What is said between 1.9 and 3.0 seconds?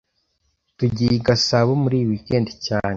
iyi weekend cyane